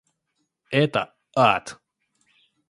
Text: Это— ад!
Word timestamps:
Это— 0.71 1.13
ад! 1.51 1.65